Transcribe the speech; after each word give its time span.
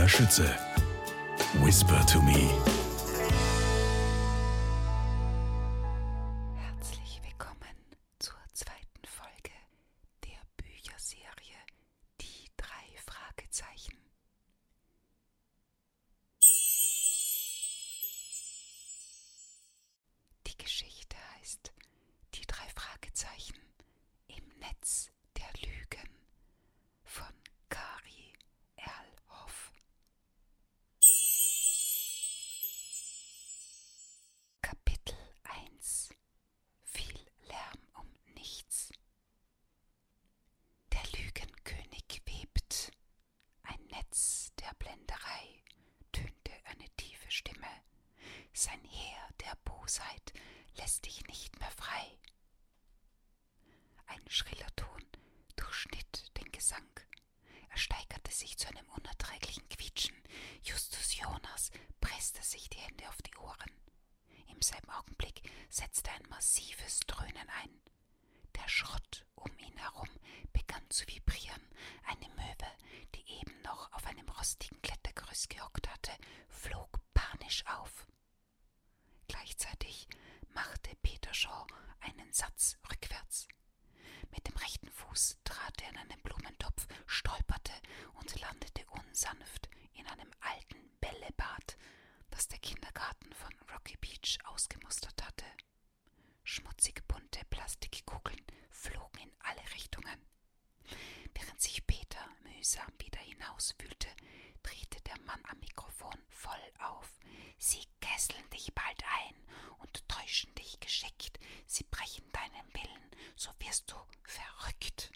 Maria 0.00 0.08
Schütze. 0.08 0.56
Whisper 1.62 2.02
to 2.06 2.22
me. 2.22 2.48
Herzlich 6.56 7.20
willkommen 7.22 7.76
zur 8.18 8.38
zweiten 8.54 9.04
Folge 9.04 9.52
der 10.24 10.40
Bücherserie 10.56 11.60
Die 12.18 12.48
drei 12.56 12.96
Fragezeichen. 13.04 13.98
Die 20.46 20.56
Geschichte 20.56 21.16
heißt 21.38 21.72
Die 22.34 22.46
drei 22.46 22.68
Fragezeichen 22.74 23.58
im 24.28 24.44
Netz 24.60 25.10
der 25.36 25.68
Lügen 25.68 26.08
von 27.04 27.34
Kari 27.68 28.32
Erlhoff. 28.76 29.72
Kapitel 34.62 35.16
1 35.44 36.10
Viel 36.84 37.18
Lärm 37.48 37.80
um 37.94 38.06
nichts. 38.34 38.92
Der 40.92 41.02
Lügenkönig 41.18 42.22
webt. 42.26 42.90
Ein 43.62 43.80
Netz 43.90 44.52
der 44.60 44.72
Blenderei, 44.78 45.62
tönte 46.12 46.52
eine 46.64 46.88
tiefe 46.96 47.30
Stimme. 47.30 47.66
Sein 48.62 48.84
Heer 48.84 49.26
der 49.40 49.56
Bosheit 49.64 50.34
lässt 50.76 51.06
dich 51.06 51.26
nicht 51.28 51.58
mehr 51.60 51.70
frei. 51.70 52.18
Ein 54.04 54.20
schriller 54.28 54.68
Ton 54.76 55.02
durchschnitt 55.56 56.30
den 56.36 56.52
Gesang. 56.52 57.00
Er 57.70 57.78
steigerte 57.78 58.30
sich 58.30 58.58
zu 58.58 58.68
einem 58.68 58.86
unerträglichen 58.90 59.66
Quietschen. 59.70 60.14
Justus 60.62 61.16
Jonas 61.16 61.70
presste 62.02 62.42
sich 62.42 62.68
die 62.68 62.76
Hände 62.80 63.08
auf 63.08 63.22
die 63.22 63.34
Ohren. 63.38 63.72
Im 64.48 64.60
selben 64.60 64.90
Augenblick 64.90 65.40
setzte 65.70 66.10
ein 66.10 66.28
massives 66.28 67.00
Dröhnen 67.06 67.48
ein. 67.62 67.80
Der 68.56 68.68
Schrott 68.68 69.24
um 69.36 69.50
ihn 69.56 69.78
herum 69.78 70.10
begann 70.52 70.84
zu 70.90 71.06
vibrieren. 71.08 71.66
Eine 72.04 72.28
Möwe, 72.34 72.70
die 73.14 73.26
eben 73.40 73.62
noch 73.62 73.90
auf 73.94 74.04
einem 74.04 74.28
rostigen 74.28 74.79
Shaw 81.40 81.66
einen 82.00 82.30
Satz 82.34 82.76
rückwärts. 82.90 83.48
Mit 84.30 84.46
dem 84.46 84.56
rechten 84.56 84.90
Fuß 84.90 85.38
trat 85.42 85.80
er 85.80 85.88
in 85.88 85.96
einen 85.96 86.20
Blumentopf, 86.20 86.86
stolperte 87.06 87.72
und 88.12 88.38
landete 88.40 88.84
unsanft 88.90 89.70
in 89.94 90.06
einem 90.06 90.30
alten 90.40 90.76
Bällebad, 91.00 91.78
das 92.28 92.48
der 92.48 92.58
Kindergarten 92.58 93.32
von 93.32 93.54
Rocky 93.72 93.96
Beach 93.96 94.38
ausgemustert 94.44 95.24
hatte. 95.24 95.46
Schmutzige 96.44 97.00
bunte 97.08 97.42
Plastikkugeln 97.48 98.44
flogen 98.68 99.20
in 99.22 99.32
alle 99.38 99.62
Richtungen. 99.72 100.20
Während 101.34 101.60
sich 101.60 101.86
Peter 101.86 102.26
mühsam 102.42 102.92
wieder 102.98 103.20
hinauswühlte, 103.20 104.08
drehte 104.62 105.00
der 105.02 105.18
Mann 105.20 105.42
am 105.50 105.58
Mikrofon 105.60 106.18
voll 106.28 106.72
auf. 106.80 107.18
Sie 107.58 107.84
kesseln 108.00 108.48
dich 108.50 108.72
bald 108.74 109.02
ein 109.04 109.34
und 109.78 110.08
täuschen 110.08 110.54
dich 110.54 110.78
geschickt. 110.80 111.38
Sie 111.66 111.84
brechen 111.84 112.24
deinen 112.32 112.74
Willen, 112.74 113.10
so 113.36 113.50
wirst 113.58 113.90
du 113.90 113.96
verrückt. 114.24 115.12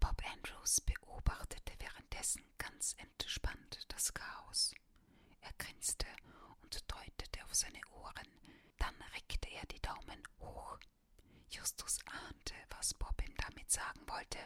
Bob 0.00 0.20
Andrews 0.32 0.80
beobachtete 0.80 1.72
währenddessen 1.78 2.42
ganz 2.58 2.94
entspannt 2.98 3.84
das 3.88 4.12
Chaos. 4.12 4.74
Er 5.40 5.52
grinste 5.58 6.06
und 6.62 6.84
deutete 6.90 7.44
auf 7.44 7.54
seine 7.54 7.80
Ohren. 7.92 8.28
Dann 8.78 8.94
reckte 9.14 9.48
er 9.50 9.66
die 9.66 9.80
Daumen 9.80 10.22
hoch. 10.40 10.78
Justus 11.50 11.98
ahnte, 12.06 12.54
was 12.70 12.94
Bob 12.94 13.20
ihm 13.22 13.34
damit 13.36 13.70
sagen 13.70 14.01
wollte. 14.12 14.38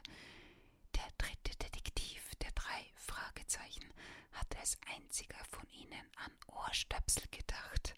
Der 0.95 1.09
dritte 1.19 1.57
Detektiv 1.59 2.35
der 2.37 2.53
drei 2.53 2.87
Fragezeichen 2.95 3.93
hatte 4.33 4.59
als 4.59 4.79
einziger 4.95 5.43
von 5.51 5.69
ihnen 5.71 6.07
an 6.17 6.33
Ohrstöpsel 6.47 7.25
gedacht. 7.31 7.95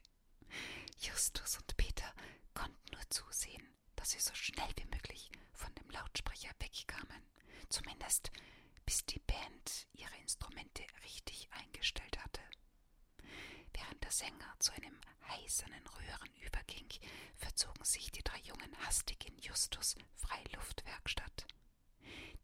Justus 1.00 1.58
und 1.58 1.76
Peter 1.76 2.12
konnten 2.54 2.92
nur 2.92 3.08
zusehen, 3.10 3.62
dass 3.96 4.10
sie 4.10 4.20
so 4.20 4.34
schnell 4.34 4.70
wie 4.76 4.86
möglich 4.86 5.30
von 5.52 5.72
dem 5.74 5.90
Lautsprecher 5.90 6.50
wegkamen. 6.58 7.22
Zumindest 7.68 8.30
bis 8.86 9.04
die 9.04 9.20
Band 9.20 9.86
ihre 9.92 10.16
Instrumente 10.18 10.82
richtig 11.04 11.48
eingestellt 11.50 12.18
hatte. 12.22 12.40
Während 13.74 14.02
der 14.02 14.10
Sänger 14.10 14.54
zu 14.58 14.72
einem 14.72 14.98
heisernen 15.28 15.86
Röhren 15.86 16.34
überging, 16.46 16.88
verzogen 17.36 17.84
sich 17.84 18.10
die 18.10 18.22
drei 18.22 18.38
Jungen 18.40 18.76
hastig 18.86 19.26
in 19.26 19.38
Justus 19.38 19.94
Freiluftwerkstatt. 20.16 21.46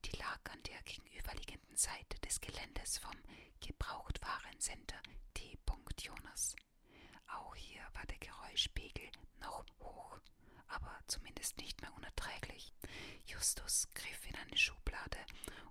Die 0.04 0.16
lag 0.16 0.40
an 0.50 0.62
der 0.64 0.82
gegenüberliegenden 0.82 1.76
Seite 1.76 2.18
des 2.20 2.40
Geländes 2.40 2.98
vom 2.98 3.16
Gebrauchtwarencenter 3.60 5.00
T. 5.34 5.58
Jonas. 5.98 6.54
Auch 7.28 7.54
hier 7.54 7.82
war 7.94 8.04
der 8.06 8.18
Geräuschpegel 8.18 9.08
noch 9.40 9.64
hoch, 9.80 10.18
aber 10.68 10.98
zumindest 11.06 11.56
nicht 11.58 11.80
mehr 11.80 11.92
unerträglich. 11.94 12.74
Justus 13.26 13.88
griff 13.94 14.26
in 14.28 14.36
eine 14.36 14.56
Schublade 14.56 15.18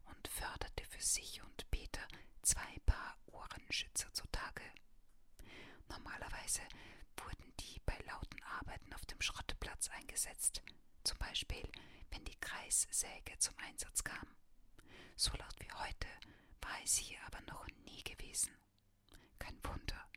und 0.06 0.28
förderte 0.28 0.86
für 0.86 1.02
sich 1.02 1.42
und 1.44 1.70
Peter 1.72 2.08
zwei 2.42 2.80
Paar 2.86 3.18
Ohrenschützer 3.28 4.12
zutage. 4.14 4.64
Normalerweise 5.90 6.62
wurden 7.18 7.54
die 7.60 7.80
bei 7.86 7.98
lauten 8.08 8.42
Arbeiten 8.60 8.94
auf 8.94 9.06
dem 9.06 9.22
Schrottplatz 9.22 9.90
eingesetzt, 9.90 10.62
zum 11.04 11.18
Beispiel 11.18 11.70
wenn 12.12 12.24
die 12.26 12.40
Kreissäge 12.40 13.38
zum 13.40 13.56
Einsatz 13.58 14.04
kam. 14.04 14.28
So 15.16 15.32
laut 15.38 15.56
wie 15.60 15.72
heute 15.74 16.08
war 16.62 16.78
es 16.84 16.96
hier 16.98 17.18
aber 17.26 17.42
noch 17.52 17.66
nie 17.86 18.04
gewesen. 18.04 18.52
Kein 19.40 19.58
Wunder. 19.64 20.08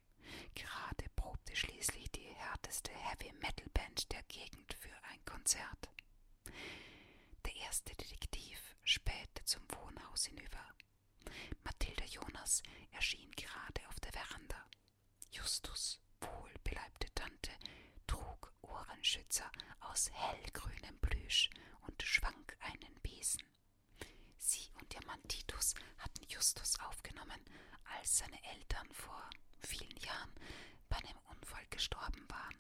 Gerade 0.55 1.09
probte 1.15 1.55
schließlich 1.57 2.11
die 2.13 2.35
härteste 2.35 2.93
Heavy-Metal-Band 2.93 4.13
der 4.13 4.23
Gegend 4.25 4.75
für 4.75 4.95
ein 5.11 5.25
Konzert. 5.25 5.89
Der 7.45 7.57
erste 7.57 7.95
Detektiv 7.95 8.77
spähte 8.85 9.45
zum 9.45 9.63
Wohnhaus 9.71 10.27
hinüber. 10.27 10.65
Mathilda 11.65 12.05
Jonas 12.05 12.63
erschien 12.93 13.31
gerade 13.33 13.89
auf 13.89 13.99
der 14.01 14.13
Veranda. 14.13 14.65
Justus, 15.31 16.01
wohlbeleibte 16.21 17.13
Tante, 17.15 17.51
Ohrenschützer 18.69 19.51
aus 19.81 20.11
hellgrünem 20.13 20.99
Plüsch 21.01 21.51
und 21.83 22.03
schwang 22.03 22.45
einen 22.61 22.95
Besen. 23.03 23.43
Sie 24.39 24.71
und 24.81 24.95
ihr 24.95 25.05
Mann 25.07 25.23
Titus 25.29 25.75
hatten 25.99 26.25
Justus 26.29 26.79
aufgenommen, 26.81 27.41
als 27.97 28.19
seine 28.19 28.43
Eltern 28.45 28.89
vor 28.93 29.29
vielen 29.61 29.97
Jahren 29.99 30.33
bei 30.89 30.97
einem 30.99 31.19
Unfall 31.31 31.67
gestorben 31.71 32.25
waren. 32.29 32.57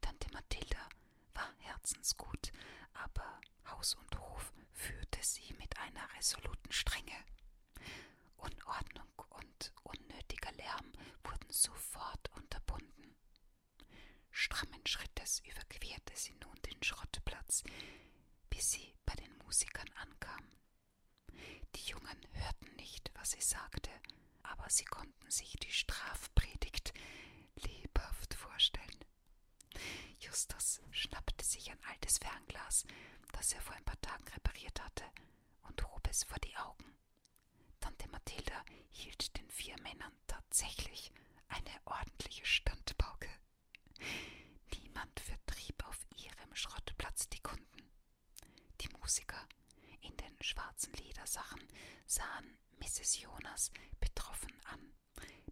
Tante 0.00 0.30
Mathilda 0.32 0.88
war 1.34 1.52
herzensgut, 1.58 2.52
aber 2.94 3.40
Haus 3.70 3.94
und 3.94 4.18
Hof 4.18 4.52
führte 4.72 5.22
sie 5.22 5.52
mit 5.58 5.76
einer 5.78 6.12
resoluten 6.16 6.72
Strenge. 6.72 7.24
Unordnung 8.36 9.08
und 9.30 9.72
unnötiger 9.82 10.52
Lärm 10.52 10.92
wurden 11.24 11.50
sofort 11.50 12.30
unterbunden. 12.36 13.14
Strammen 14.36 14.84
Schrittes 14.84 15.40
überquerte 15.46 16.12
sie 16.16 16.34
nun 16.42 16.60
den 16.62 16.82
Schrottplatz, 16.82 17.62
bis 18.50 18.72
sie 18.72 18.92
bei 19.06 19.14
den 19.14 19.32
Musikern 19.38 19.88
ankam. 19.94 20.44
Die 21.76 21.90
Jungen 21.90 22.26
hörten 22.32 22.74
nicht, 22.74 23.12
was 23.14 23.30
sie 23.30 23.40
sagte, 23.40 23.90
aber 24.42 24.68
sie 24.68 24.84
konnten 24.86 25.30
sich 25.30 25.52
die 25.62 25.70
Strafpredigt 25.70 26.92
lebhaft 27.54 28.34
vorstellen. 28.34 29.04
Justus 30.18 30.80
schnappte 30.90 31.44
sich 31.44 31.70
ein 31.70 31.82
altes 31.84 32.18
Fernglas, 32.18 32.84
das 33.32 33.52
er 33.52 33.60
vor 33.60 33.76
ein 33.76 33.84
paar 33.84 34.00
Tagen 34.00 34.26
repariert 34.28 34.82
hatte, 34.82 35.04
und 35.62 35.80
hob 35.92 36.08
es 36.08 36.24
vor 36.24 36.38
die 36.40 36.56
Augen. 36.56 36.96
Tante 37.80 38.08
Mathilda 38.08 38.64
hielt 38.90 39.36
den 39.38 39.48
vier 39.48 39.80
Männern 39.82 40.12
tatsächlich 40.26 41.12
eine 41.48 41.80
ordentliche 41.84 42.44
Standpauke. 42.46 43.28
Niemand 44.72 45.20
vertrieb 45.20 45.84
auf 45.86 45.98
ihrem 46.16 46.54
Schrottplatz 46.54 47.28
die 47.28 47.40
Kunden. 47.40 47.90
Die 48.80 48.88
Musiker 49.00 49.48
in 50.00 50.16
den 50.16 50.36
Ledersachen 51.24 51.66
sahen 52.04 52.58
Mrs. 52.80 53.22
Jonas 53.22 53.70
betroffen 53.98 54.52
an. 54.66 54.92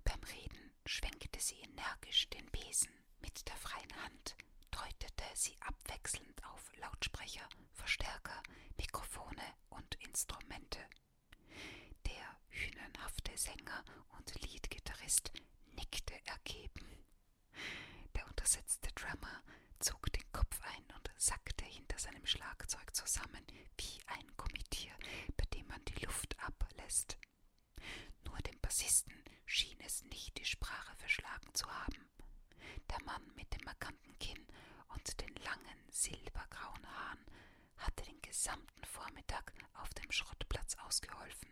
Beim 0.05 0.23
Reden 0.25 0.71
schwenkte 0.85 1.41
sie 1.41 1.59
energisch 1.61 2.29
den 2.29 2.45
Besen. 2.51 2.93
Mit 3.21 3.49
der 3.49 3.57
freien 3.57 3.97
Hand 4.05 4.37
deutete 4.71 5.25
sie 5.33 5.57
abwechselnd 5.61 6.45
auf 6.45 6.71
Lautsprecher, 6.77 7.49
Verstärker, 7.73 8.43
Mikrofone 8.77 9.55
und 9.71 9.95
Instrumente. 10.07 10.79
Der 12.05 12.39
hünenhafte 12.51 13.39
Sänger 13.39 13.83
und 14.19 14.23
zusammen 22.93 23.45
wie 23.77 24.01
ein 24.07 24.27
Gummitier, 24.37 24.95
bei 25.37 25.45
dem 25.55 25.67
man 25.67 25.85
die 25.85 26.05
Luft 26.05 26.37
ablässt. 26.39 27.19
Nur 28.25 28.39
dem 28.39 28.59
Bassisten 28.61 29.23
schien 29.45 29.79
es 29.81 30.05
nicht 30.05 30.39
die 30.39 30.45
Sprache 30.45 30.95
verschlagen 30.97 31.53
zu 31.55 31.67
haben. 31.67 32.09
Der 32.91 33.03
Mann 33.05 33.23
mit 33.35 33.53
dem 33.53 33.65
markanten 33.65 34.19
Kinn 34.19 34.47
und 34.95 35.21
den 35.21 35.35
langen 35.37 35.91
silbergrauen 35.91 36.87
Haaren 36.87 37.27
hatte 37.77 38.05
den 38.05 38.23
gesamten 38.43 38.85
Vormittag 38.85 39.53
auf 39.75 39.89
dem 39.91 40.11
Schrottplatz 40.11 40.77
ausgeholfen. 40.85 41.49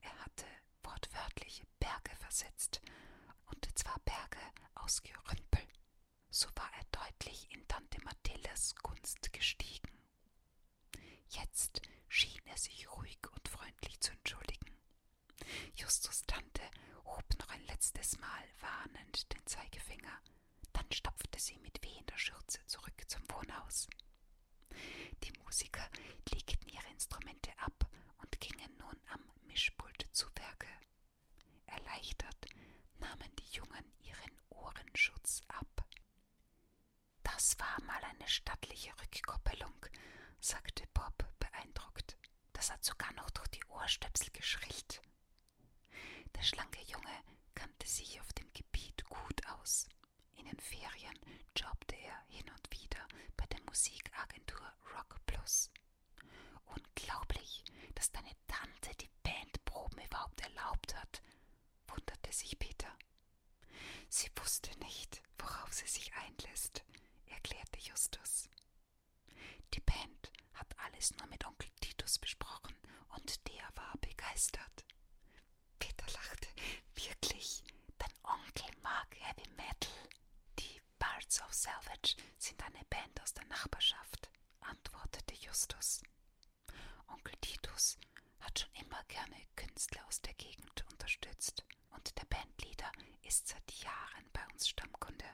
Er 0.00 0.24
hatte 0.24 0.46
wortwörtlich 0.82 1.64
Berge 1.78 2.16
versetzt, 2.16 2.80
und 3.50 3.68
zwar 3.78 3.98
Berge 4.06 4.40
aus 4.74 5.02
Gerümpel. 5.02 5.60
So 6.30 6.48
war 6.54 6.70
er 6.78 6.84
deutlich 6.98 7.46
in 7.52 7.68
Tante 7.68 8.02
Mathildas 8.04 8.74
Gunst 8.76 9.34
gestiegen. 9.34 9.92
Jetzt 11.28 11.82
schien 12.08 12.40
er 12.46 12.56
sich 12.56 12.90
ruhig 12.92 13.18
und 13.30 13.46
freundlich 13.50 14.00
zu 14.00 14.12
entschuldigen. 14.12 14.74
Justus 15.74 16.22
Tante 16.26 16.62
hob 17.04 17.38
noch 17.38 17.50
ein 17.50 17.66
letztes 17.66 18.18
Mal 18.18 18.44
warnend 18.60 19.30
den 19.30 19.44
Zeigefinger, 19.46 20.22
dann 20.72 20.90
stapfte 20.90 21.38
sie 21.38 21.58
mit 21.58 21.84
wehender 21.84 22.16
Schürze 22.16 22.64
zurück 22.64 22.94
zum 23.08 23.20
Wohnhaus. 23.28 23.88
Musiker 25.62 25.88
legten 26.32 26.68
ihre 26.70 26.88
Instrumente 26.88 27.50
ab 27.58 27.86
und 28.18 28.40
gingen 28.40 28.76
nun 28.78 28.96
am 29.12 29.20
Mischpult 29.46 30.08
zu 30.10 30.26
Werke. 30.34 30.66
Erleichtert 31.66 32.46
nahmen 32.98 33.30
die 33.38 33.56
Jungen 33.56 33.92
ihren 34.00 34.32
Ohrenschutz 34.48 35.40
ab. 35.46 35.86
Das 37.22 37.56
war 37.60 37.80
mal 37.84 38.02
eine 38.02 38.28
stattliche 38.28 38.90
Rückkoppelung, 39.00 39.86
sagte 40.40 40.84
Bob 40.94 41.24
beeindruckt. 41.38 42.16
Das 42.54 42.72
hat 42.72 42.84
sogar 42.84 43.12
noch 43.12 43.30
durch 43.30 43.48
die 43.48 43.64
Ohrstöpsel 43.66 44.30
geschrillt. 44.32 45.00
Der 46.34 46.42
schlanke 46.42 46.82
Junge 46.82 47.22
kannte 47.54 47.86
sich 47.86 48.20
auf 48.20 48.32
dem 48.32 48.52
Gebiet 48.52 49.04
gut 49.04 49.46
aus. 49.46 49.86
In 50.34 50.46
den 50.46 50.58
Ferien 50.58 51.18
jobbte 51.56 51.94
er 51.94 52.20
hin 52.26 52.50
und 52.50 52.70
wieder 52.72 53.06
bei 53.36 53.46
der 53.46 53.60
Musikagentur 53.66 54.60
Rock 54.94 55.20
Plus. 55.26 55.70
Unglaublich, 56.66 57.64
dass 57.94 58.10
deine 58.12 58.30
Tante 58.46 58.90
die 59.00 59.10
Bandproben 59.22 60.04
überhaupt 60.04 60.40
erlaubt 60.42 60.94
hat, 60.96 61.22
sich 62.32 62.58
Peter. 62.58 62.92
Sie 64.08 64.30
wusste 64.36 64.70
nicht, 64.80 65.22
worauf 65.38 65.72
sie 65.72 65.86
sich 65.86 66.12
einlässt, 66.14 66.84
erklärte 67.26 67.78
Justus. 67.80 68.48
Die 69.74 69.80
Band 69.80 70.32
hat 70.54 70.74
alles 70.78 71.12
nur 71.16 71.26
mit 71.28 71.44
Onkel 71.46 71.70
Titus 71.80 72.18
besprochen 72.18 72.74
und 73.16 73.46
der 73.48 73.68
war 73.74 73.96
begeistert. 74.00 74.84
Peter 75.78 76.06
lachte. 76.12 76.48
Wirklich? 76.94 77.62
Dein 77.98 78.12
Onkel 78.22 78.70
mag 78.82 79.06
Heavy 79.18 79.48
Metal? 79.56 79.92
Die 80.58 80.80
Bards 80.98 81.40
of 81.42 81.52
Salvage 81.52 82.16
sind 82.38 82.62
eine 82.62 82.84
Band 82.90 83.20
aus 83.22 83.32
der 83.34 83.44
Nachbarschaft, 83.46 84.30
antwortete 84.60 85.34
Justus. 85.34 86.02
Onkel 87.08 87.34
Titus 87.40 87.98
hat 88.40 88.58
schon 88.60 88.74
immer 88.84 89.02
gerne 89.04 89.36
Künstler 89.56 90.06
aus 90.06 90.20
der 90.20 90.34
Gegend 90.34 90.84
unterstützt 90.92 91.64
Bandleader 92.32 92.90
ist 93.22 93.48
seit 93.48 93.70
Jahren 93.82 94.24
bei 94.32 94.40
uns 94.52 94.68
Stammkunde. 94.68 95.24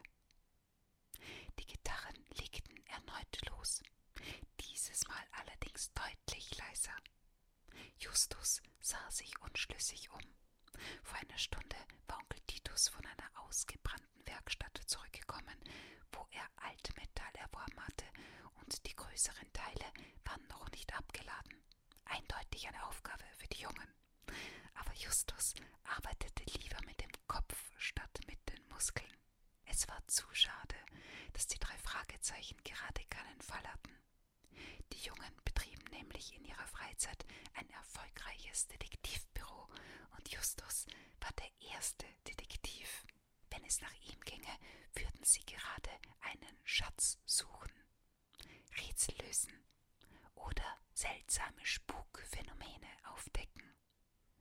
Die 1.59 1.67
Gitarren 1.67 2.17
legten 2.39 2.77
erneut 2.87 3.47
los, 3.49 3.83
dieses 4.61 5.06
Mal 5.09 5.25
allerdings 5.33 5.93
deutlich 5.95 6.56
leiser. 6.59 6.97
Justus 7.99 8.61
sah 8.81 9.11
sich 9.11 9.39
unschlüssig 9.41 10.11
um. 10.11 10.21
Vor 11.03 11.19
einer 11.19 11.39
Stunde 11.39 11.77
war 12.06 12.19
Onkel 12.19 12.41
Titus 12.47 12.89
von 12.89 13.05
einer 13.06 13.31
ausgebrannten 13.47 14.27
Werkstatt 14.27 14.81
zurückgekommen, 14.87 15.59
wo 16.12 16.27
er 16.31 16.49
Altmetall 16.56 17.35
erworben 17.35 17.81
hatte, 17.87 18.06
und 18.61 18.87
die 18.87 18.94
größeren 18.97 19.53
Teile 19.53 19.93
waren 20.25 20.47
noch 20.49 20.71
nicht 20.73 20.93
abgeladen. 20.94 21.62
Eindeutig 22.05 22.67
eine 22.69 22.87
Aufgabe 22.87 23.25
für 23.37 23.49
die 23.49 23.62
Jungen. 23.62 23.94
Aber 24.75 24.93
Justus 24.94 25.55
arbeitete 25.85 26.44
lieber 26.59 26.79
mit 26.87 27.01
dem 27.01 27.11
Kopf 27.27 27.71
statt 27.77 28.21
mit 28.27 28.39
den 28.49 28.67
Muskeln. 28.69 29.11
Es 29.79 29.87
war 29.87 30.05
zu 30.09 30.27
schade, 30.33 30.75
dass 31.35 31.47
die 31.47 31.59
drei 31.61 31.79
Fragezeichen 31.79 32.57
gerade 32.65 33.05
keinen 33.11 33.41
Fall 33.41 33.63
hatten. 33.63 33.97
Die 34.93 35.07
Jungen 35.07 35.33
betrieben 35.45 35.85
nämlich 35.93 36.35
in 36.35 36.45
ihrer 36.45 36.67
Freizeit 36.67 37.25
ein 37.55 37.71
erfolgreiches 37.71 38.67
Detektivbüro 38.67 39.69
und 40.17 40.29
Justus 40.31 40.87
war 41.21 41.31
der 41.35 41.71
erste 41.73 42.07
Detektiv. 42.27 43.07
Wenn 43.51 43.65
es 43.67 43.81
nach 43.81 43.95
ihm 44.11 44.21
ginge, 44.23 44.59
würden 44.95 45.23
sie 45.23 45.47
gerade 45.47 45.93
einen 46.23 46.59
Schatz 46.65 47.21
suchen, 47.25 47.71
Rätsel 48.81 49.15
lösen 49.25 49.53
oder 50.35 50.81
seltsame 50.93 51.65
Spukphänomene 51.65 52.89
aufdecken. 53.13 53.63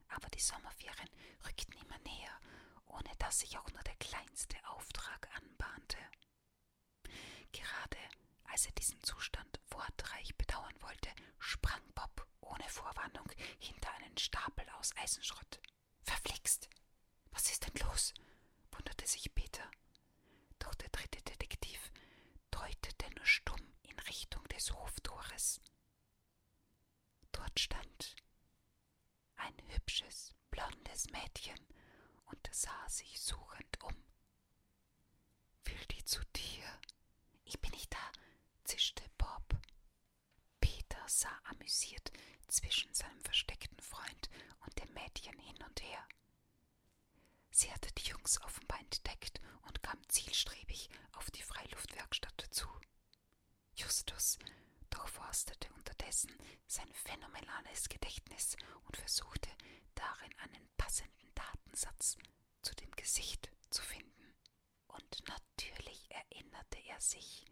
Aber 0.07 0.29
die 0.29 0.41
Sommerferien 0.41 1.11
rückten 1.45 1.75
immer 1.75 1.99
näher, 1.99 2.39
ohne 2.87 3.09
dass 3.19 3.39
sich 3.39 3.57
auch 3.57 3.71
nur 3.71 3.83
der 3.83 3.95
kleinste 3.95 4.57
Auftrag 4.69 5.29
anbahnte. 5.35 5.97
Gerade 7.51 7.97
als 8.45 8.65
er 8.65 8.71
diesen 8.73 9.01
Zustand 9.03 9.59
wortreich 9.69 10.35
bedauern 10.35 10.75
wollte, 10.81 11.09
sprang 11.39 11.81
Bob 11.93 12.27
ohne 12.41 12.67
Vorwarnung 12.69 13.29
hinter 13.59 13.91
einen 13.95 14.17
Stapel 14.17 14.67
aus 14.79 14.95
Eisenschrott. 14.97 15.59
Verflixt! 16.03 16.69
Was 17.31 17.51
ist 17.51 17.65
denn 17.67 17.87
los? 17.87 18.13
wunderte 18.71 19.05
sich 19.07 19.33
Peter. 19.33 19.69
Doch 20.59 20.73
der 20.75 20.89
dritte 20.89 21.21
Detektiv 21.23 21.91
deutete 22.51 23.09
nur 23.15 23.25
stumm 23.25 23.73
in 23.83 23.97
Richtung 23.99 24.43
des 24.49 24.71
Hoftores. 24.73 25.61
Dort 27.31 27.59
stand 27.59 28.15
ein 29.35 29.55
hübsches, 29.69 30.33
blondes 30.49 31.09
Mädchen 31.11 31.59
und 32.27 32.47
sah 32.51 32.87
sich 32.89 33.19
suchend 33.19 33.83
um. 33.83 33.95
Will 35.65 35.85
die 35.91 36.03
zu 36.05 36.21
dir? 36.35 36.81
Ich 37.45 37.59
bin 37.59 37.71
nicht 37.71 37.93
da, 37.93 38.11
zischte 38.63 39.03
Bob. 39.17 39.55
Peter 40.59 41.03
sah 41.07 41.39
amüsiert 41.45 42.11
zwischen 42.47 42.93
seinem 42.93 43.19
versteckten 43.21 43.79
Freund 43.79 44.29
und 44.65 44.79
dem 44.79 44.93
Mädchen 44.93 45.37
hin 45.39 45.61
und 45.67 45.81
her. 45.81 46.07
Sie 47.51 47.71
hatte 47.73 47.91
die 47.93 48.09
Jungs 48.09 48.41
offenbar 48.43 48.79
entdeckt 48.79 49.41
und 49.63 49.81
kam 49.83 49.99
zielstrebig 50.09 50.89
auf 51.13 51.29
die 51.31 51.41
Freiluftwerkstatt 51.41 52.47
zu. 52.51 52.67
Justus 53.75 54.37
durchforstete 54.89 55.71
unterdessen 55.73 56.31
sein 56.67 56.91
phänomenales 56.93 57.89
Gedächtnis 57.89 58.55
und 58.85 58.97
versuchte 58.97 59.49
darin 59.95 60.33
einen 60.39 60.67
passenden 60.77 61.16
Datensatz 61.37 62.17
zu 62.61 62.73
dem 62.75 62.91
Gesicht 62.91 63.49
zu 63.69 63.81
finden. 63.81 64.33
Und 64.87 65.27
natürlich 65.27 66.09
erinnerte 66.11 66.79
er 66.87 66.99
sich, 66.99 67.45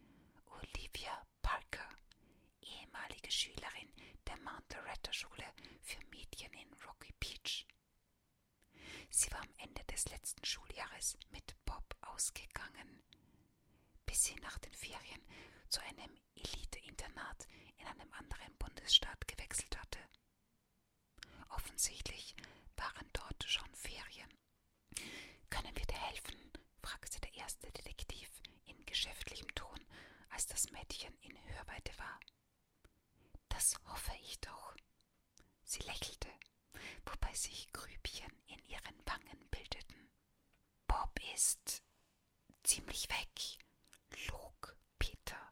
Olivia 0.46 1.26
Parker, 1.42 1.88
ehemalige 2.62 3.32
Schülerin 3.32 3.92
der 4.28 4.38
Monteretta 4.38 5.14
Schule 5.14 5.46
für 5.82 6.00
Mädchen 6.08 6.52
in 6.54 6.74
Rocky 6.86 7.14
Beach. 7.20 7.68
Sie 9.10 9.32
war 9.32 9.42
am 9.42 9.54
Ende 9.58 9.84
des 9.86 10.06
letzten 10.10 10.44
Schuljahres 10.46 11.18
mit 11.32 11.56
Bob 11.66 11.96
ausgegangen, 12.02 13.04
bis 14.06 14.24
sie 14.26 14.36
nach 14.36 14.58
den 14.60 14.74
Ferien 14.74 15.22
zu 15.70 15.82
einem 15.82 16.18
Elite-Internat 16.36 17.48
in 17.78 17.86
einem 17.88 18.12
anderen 18.14 18.56
Bundesstaat 18.58 19.28
gewechselt 19.28 19.78
hatte. 19.80 20.00
Offensichtlich 21.50 22.36
waren 22.78 23.10
dort 23.14 23.44
schon 23.46 23.74
Ferien. 23.76 24.30
Können 25.50 25.76
wir 25.76 25.86
dir 25.86 26.02
helfen? 26.10 26.36
fragte 26.82 27.20
der 27.22 27.34
erste 27.36 27.72
Detektiv 27.72 28.30
in 28.66 28.86
geschäftlichem 28.86 29.54
Ton, 29.56 29.80
als 30.30 30.46
das 30.48 30.65
Mädchen 30.76 31.16
in 31.22 31.38
Hörweite 31.48 31.98
war. 31.98 32.20
Das 33.50 33.76
hoffe 33.88 34.12
ich 34.24 34.40
doch. 34.40 34.76
Sie 35.64 35.82
lächelte, 35.84 36.30
wobei 37.06 37.34
sich 37.34 37.72
Grübchen 37.74 38.32
in 38.48 38.64
ihren 38.66 39.06
Wangen 39.06 39.48
bildeten. 39.50 40.10
Bob 40.88 41.18
ist 41.34 41.84
ziemlich 42.64 43.10
weg, 43.10 43.60
log 44.28 44.76
Peter. 45.00 45.50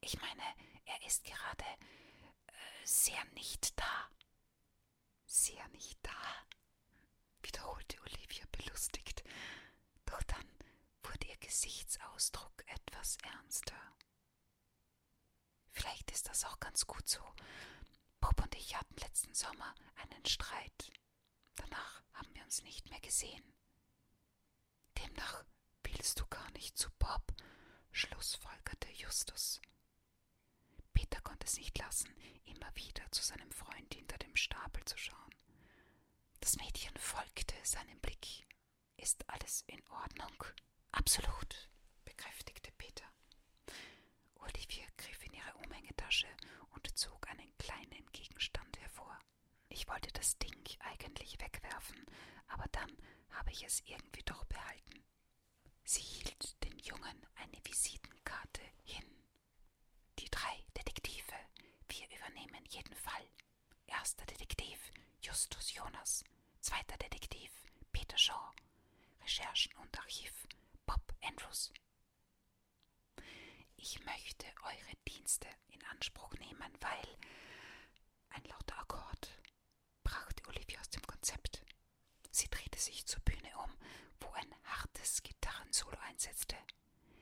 Ich 0.00 0.20
meine, 0.20 0.42
er 0.84 1.06
ist 1.06 1.24
gerade 1.24 1.64
äh, 1.64 2.84
sehr 2.84 3.24
nicht 3.34 3.78
da. 3.78 4.10
Sehr 5.26 5.66
nicht 5.68 5.98
da, 6.02 6.46
wiederholte 7.42 8.00
Olivia 8.02 8.44
belustigt, 8.52 9.24
doch 10.06 10.22
dann 10.24 10.48
wurde 11.02 11.26
ihr 11.28 11.36
Gesichtsausdruck 11.38 12.64
etwas 12.68 13.16
ernster. 13.22 13.74
Vielleicht 15.74 16.10
ist 16.12 16.28
das 16.28 16.44
auch 16.44 16.58
ganz 16.60 16.86
gut 16.86 17.08
so. 17.08 17.20
Bob 18.20 18.40
und 18.42 18.54
ich 18.54 18.76
hatten 18.76 18.96
letzten 18.96 19.34
Sommer 19.34 19.74
einen 19.96 20.24
Streit. 20.24 20.92
Danach 21.56 22.02
haben 22.14 22.34
wir 22.34 22.42
uns 22.44 22.62
nicht 22.62 22.88
mehr 22.90 23.00
gesehen. 23.00 23.44
Demnach 24.98 25.44
willst 25.82 26.20
du 26.20 26.26
gar 26.26 26.50
nicht 26.52 26.78
zu 26.78 26.90
Bob, 26.98 27.34
schlussfolgerte 27.92 28.90
Justus. 28.92 29.60
Peter 30.92 31.20
konnte 31.22 31.46
es 31.46 31.56
nicht 31.58 31.76
lassen, 31.78 32.14
immer 32.44 32.74
wieder 32.76 33.04
zu 33.10 33.22
seinem 33.22 33.50
Freund 33.50 33.92
hinter 33.94 34.16
dem 34.18 34.34
Stapel 34.36 34.84
zu 34.84 34.96
schauen. 34.96 35.34
Das 36.40 36.56
Mädchen 36.56 36.96
folgte 36.98 37.54
seinem 37.62 37.98
Blick. 38.00 38.46
Ist 38.96 39.28
alles 39.28 39.62
in 39.66 39.82
Ordnung? 39.88 40.44
Absolut, 40.92 41.68
bekräftigte 42.04 42.70
Peter. 42.78 43.04
Olivia 44.36 44.86
griff 44.96 45.24
in 45.24 45.32
ihre 45.34 45.54
Umhängetasche 45.84 46.28
und 46.70 46.98
zog 46.98 47.28
einen 47.28 47.58
kleinen 47.58 48.10
Gegenstand 48.12 48.80
hervor. 48.80 49.18
Ich 49.68 49.86
wollte 49.86 50.10
das 50.12 50.38
Ding 50.38 50.64
eigentlich 50.80 51.38
wegwerfen, 51.40 52.06
aber 52.48 52.64
dann 52.72 52.90
habe 53.30 53.50
ich 53.50 53.64
es 53.64 53.82
irgendwie 53.84 54.22
doch 54.22 54.44
behalten. 54.46 55.04
Sie 55.84 56.00
hielt 56.00 56.64
den 56.64 56.78
Jungen 56.78 57.26
eine 57.34 57.58
Visitenkarte 57.64 58.62
hin. 58.84 59.04
Die 60.18 60.30
drei 60.30 60.64
Detektive, 60.74 61.34
wir 61.90 62.06
übernehmen 62.16 62.64
jeden 62.70 62.94
Fall. 62.94 63.28
Erster 63.86 64.24
Detektiv 64.24 64.78
Justus 65.20 65.74
Jonas, 65.74 66.24
zweiter 66.60 66.96
Detektiv 66.96 67.50
Peter 67.92 68.16
Shaw, 68.16 68.52
Recherchen 69.20 69.74
und 69.76 69.98
Archiv 69.98 70.32
Bob 70.86 71.02
Andrews. 71.22 71.72
Ich 73.76 74.02
möchte 74.04 74.46
eure 74.62 74.96
Dienste 75.06 75.46
in 75.68 75.84
Anspruch 75.86 76.32
nehmen, 76.34 76.72
weil 76.80 77.18
ein 78.30 78.44
lauter 78.44 78.78
Akkord 78.78 79.28
brachte 80.02 80.42
Olivia 80.48 80.80
aus 80.80 80.88
dem 80.90 81.02
Konzept. 81.02 81.62
Sie 82.30 82.48
drehte 82.48 82.78
sich 82.78 83.04
zur 83.06 83.20
Bühne 83.20 83.50
um, 83.58 83.70
wo 84.20 84.30
ein 84.32 84.54
hartes 84.64 85.22
Einsetzte. 86.24 86.56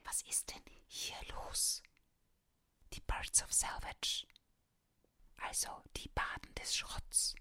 Was 0.05 0.23
ist 0.23 0.55
denn 0.55 0.63
hier 0.87 1.17
los? 1.35 1.83
Die 2.93 3.01
Birds 3.01 3.43
of 3.43 3.53
Salvage. 3.53 4.29
Also 5.39 5.83
die 5.97 6.09
Baden 6.11 6.55
des 6.55 6.77
Schrotts. 6.77 7.35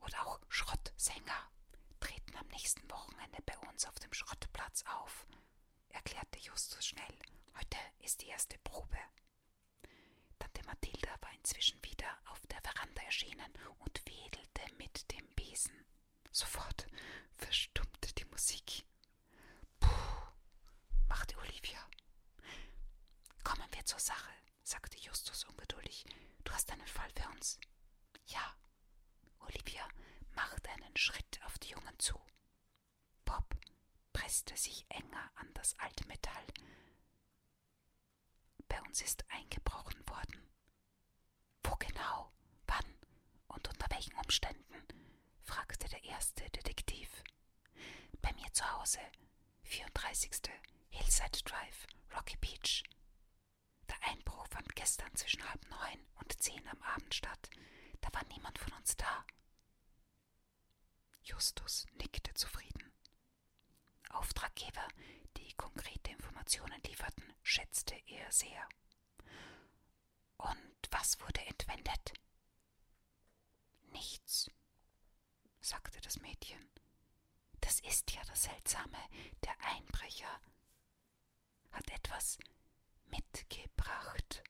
Oder 0.00 0.26
auch 0.26 0.40
Schrottsänger 0.48 1.50
treten 2.00 2.34
am 2.38 2.46
nächsten 2.48 2.90
Wochenende 2.90 3.42
bei 3.44 3.58
uns 3.68 3.84
auf 3.84 3.98
dem 3.98 4.14
Schrottplatz 4.14 4.82
auf, 4.86 5.26
erklärte 5.90 6.38
Justus 6.38 6.86
schnell. 6.86 7.18
Heute 7.58 7.76
ist 7.98 8.22
die 8.22 8.28
erste 8.28 8.56
Probe. 8.60 8.96
Tante 10.38 10.64
Mathilda 10.64 11.14
war 11.20 11.34
inzwischen 11.34 11.84
wieder 11.84 12.16
auf 12.30 12.40
der 12.46 12.62
Veranda 12.62 13.02
erschienen 13.02 13.52
und 13.80 14.00
wedelte 14.06 14.74
mit 14.78 15.12
dem 15.12 15.28
Besen. 15.34 15.84
Sofort 16.30 16.86
verstummte 17.36 18.14
die 18.14 18.24
Musik. 18.26 18.84
Machte 21.08 21.36
Olivia. 21.38 21.78
Kommen 23.44 23.66
wir 23.72 23.84
zur 23.84 23.98
Sache, 23.98 24.30
sagte 24.62 24.98
Justus 24.98 25.44
ungeduldig. 25.44 26.04
Du 26.44 26.52
hast 26.52 26.70
einen 26.70 26.86
Fall 26.86 27.10
für 27.16 27.28
uns. 27.30 27.58
Ja. 28.26 28.54
Olivia 29.40 29.86
machte 30.34 30.70
einen 30.70 30.96
Schritt 30.96 31.40
auf 31.44 31.58
die 31.58 31.70
Jungen 31.70 31.98
zu. 31.98 32.20
Bob 33.24 33.56
presste 34.12 34.56
sich 34.56 34.84
enger 34.90 35.30
an 35.36 35.52
das 35.54 35.78
alte 35.78 36.06
Metall. 36.06 36.46
Bei 38.68 38.80
uns 38.82 39.00
ist 39.02 39.24
eingebrochen 39.30 40.06
worden. 40.08 40.48
Wo 41.62 41.74
genau? 41.76 42.32
Wann? 42.66 42.98
Und 43.48 43.68
unter 43.68 43.86
welchen 43.90 44.14
Umständen? 44.16 44.84
fragte 45.42 45.88
der 45.88 46.04
erste 46.04 46.48
Detektiv. 46.50 47.22
Bei 48.20 48.32
mir 48.34 48.52
zu 48.52 48.70
Hause, 48.72 49.00
34. 49.62 50.30
Hillside 51.08 51.42
Drive, 51.42 51.86
Rocky 52.14 52.36
Beach. 52.36 52.82
Der 53.88 53.96
Einbruch 54.10 54.46
fand 54.50 54.76
gestern 54.76 55.14
zwischen 55.14 55.42
halb 55.48 55.66
neun 55.70 56.06
und 56.16 56.38
zehn 56.38 56.68
am 56.68 56.82
Abend 56.82 57.14
statt. 57.14 57.48
Da 58.02 58.12
war 58.12 58.22
niemand 58.26 58.58
von 58.58 58.74
uns 58.74 58.94
da. 58.94 59.24
Justus 61.22 61.86
nickte 61.94 62.34
zufrieden. 62.34 62.92
Auftraggeber, 64.10 64.86
die 65.38 65.50
konkrete 65.54 66.10
Informationen 66.10 66.78
lieferten, 66.86 67.32
schätzte 67.42 67.94
er 68.06 68.30
sehr. 68.30 68.68
Und 70.36 70.88
was 70.90 71.18
wurde 71.20 71.40
entwendet? 71.46 72.12
Nichts, 73.92 74.50
sagte 75.62 76.02
das 76.02 76.20
Mädchen. 76.20 76.68
Das 77.62 77.80
ist 77.80 78.10
ja 78.10 78.22
das 78.26 78.42
Seltsame. 78.42 78.98
Der 79.42 79.58
Einbrecher 79.62 80.38
hat 81.72 81.90
etwas 81.90 82.38
mitgebracht. 83.06 84.42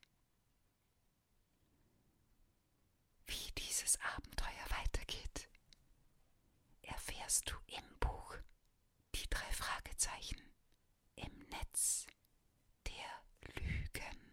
Wie 3.26 3.52
dieses 3.58 3.98
Abenteuer 4.00 4.66
weitergeht, 4.82 5.48
erfährst 6.82 7.50
du 7.50 7.54
im 7.66 7.98
Buch 8.00 8.36
Die 9.14 9.28
drei 9.28 9.50
Fragezeichen 9.52 10.40
im 11.16 11.32
Netz 11.50 12.06
der 12.86 13.52
Lügen. 13.54 14.27